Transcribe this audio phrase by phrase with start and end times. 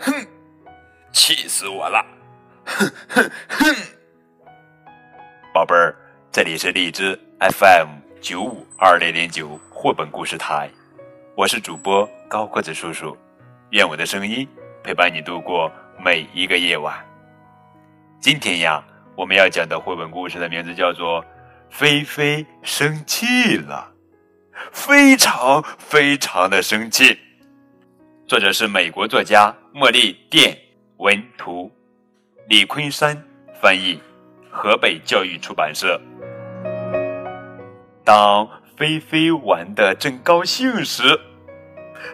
[0.00, 0.26] 哼，
[1.12, 2.02] 气死我了！
[2.64, 3.76] 哼哼哼！
[5.52, 5.94] 宝贝儿，
[6.32, 7.88] 这里是荔枝 FM
[8.18, 10.70] 九五二零零九绘本故事台，
[11.36, 13.14] 我是主播高个子叔叔，
[13.72, 14.48] 愿我的声音
[14.82, 15.70] 陪伴你度过
[16.02, 16.96] 每一个夜晚。
[18.20, 18.82] 今天呀，
[19.14, 21.22] 我们要讲的绘本故事的名字叫做
[21.68, 23.92] 《菲菲生气了》，
[24.72, 27.18] 非常非常的生气。
[28.30, 30.56] 作者是美国作家茉莉电
[30.98, 31.68] 文图，
[32.46, 33.20] 李昆山
[33.60, 34.00] 翻译，
[34.48, 36.00] 河北教育出版社。
[38.04, 41.20] 当菲菲玩的正高兴时，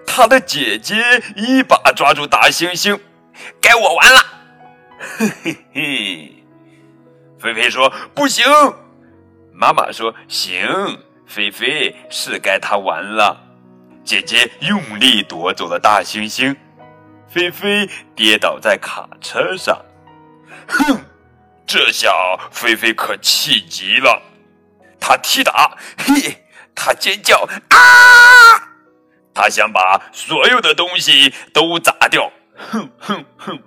[0.06, 0.96] 她的姐姐
[1.36, 2.98] 一把抓住大猩猩，
[3.60, 4.18] 该我玩了。
[5.18, 6.44] 嘿嘿嘿，
[7.38, 8.42] 菲菲说不行，
[9.52, 10.66] 妈妈说行，
[11.26, 13.42] 菲菲是该她玩了。
[14.06, 16.54] 姐姐用力夺走了大猩猩，
[17.28, 19.76] 菲菲跌倒在卡车上。
[20.68, 21.04] 哼，
[21.66, 22.08] 这下
[22.52, 24.22] 菲菲可气极了，
[25.00, 27.76] 她踢打，嘿，她尖叫啊！
[29.34, 32.30] 她想把所有的东西都砸掉。
[32.54, 33.58] 哼哼哼，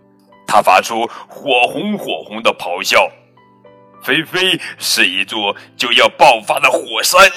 [0.48, 3.12] 她发出火红火红的咆哮。
[4.02, 7.30] 菲菲是一座就要爆发的火山。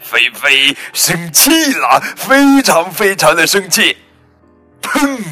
[0.00, 3.96] 菲菲生气了，非常非常的生气。
[4.82, 5.22] 砰！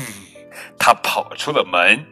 [0.79, 2.07] 他跑出了门，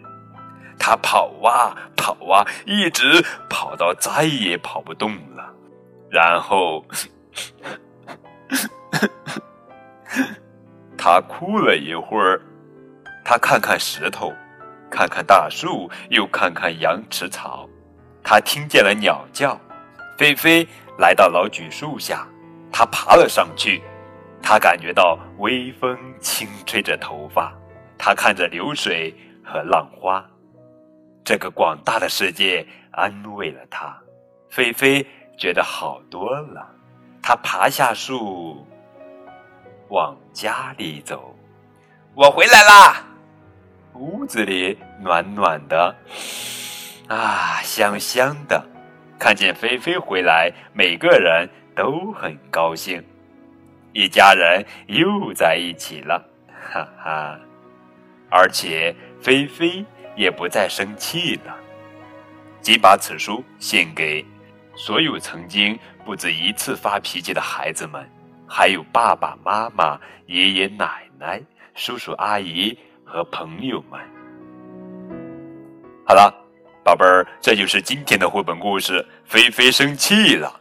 [0.78, 5.54] 他跑啊跑啊，一直跑到再也跑不动了。
[6.10, 6.84] 然后，
[10.96, 12.40] 他哭了一会儿。
[13.24, 14.32] 他看看石头，
[14.90, 17.68] 看看大树，又看看羊齿草。
[18.22, 19.60] 他听见了鸟叫。
[20.16, 20.66] 菲菲
[20.98, 22.26] 来到老榉树下。
[22.78, 23.82] 他爬了上去，
[24.42, 27.50] 他感觉到微风轻吹着头发，
[27.96, 30.22] 他看着流水和浪花，
[31.24, 33.98] 这个广大的世界安慰了他。
[34.50, 35.06] 菲菲
[35.38, 36.70] 觉得好多了，
[37.22, 38.66] 他爬下树，
[39.88, 41.34] 往家里走。
[42.14, 43.06] 我回来啦！
[43.94, 45.96] 屋子里暖暖的，
[47.08, 48.62] 啊，香香的。
[49.18, 51.48] 看见菲菲回来，每个人。
[51.76, 53.04] 都很高兴，
[53.92, 57.38] 一家人又在一起了，哈哈！
[58.30, 59.84] 而且菲菲
[60.16, 61.54] 也不再生气了。
[62.62, 64.24] 即把此书献给
[64.74, 68.04] 所有曾经不止一次发脾气的孩子们，
[68.48, 71.40] 还有爸爸妈妈、爷爷奶奶、
[71.74, 74.00] 叔叔阿姨和朋友们。
[76.06, 76.34] 好了，
[76.82, 79.06] 宝贝儿，这就是今天的绘本故事。
[79.26, 80.60] 菲菲生气了。